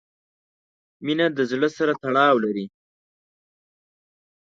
•مینه 1.05 1.25
د 1.37 1.39
زړۀ 1.51 1.69
سره 1.77 1.93
تړاو 2.01 2.35
لري. 2.43 2.65